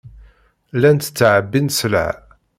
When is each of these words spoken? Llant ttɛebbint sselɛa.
Llant 0.75 1.07
ttɛebbint 1.09 1.75
sselɛa. 1.79 2.09